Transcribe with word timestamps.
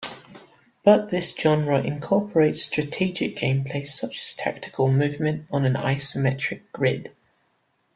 But 0.83 1.09
this 1.09 1.31
genre 1.35 1.79
incorporates 1.79 2.63
strategic 2.63 3.35
gameplay 3.37 3.85
such 3.85 4.17
as 4.19 4.33
tactical 4.33 4.91
movement 4.91 5.45
on 5.51 5.63
an 5.63 5.75
isometric 5.75 6.61
grid. 6.73 7.13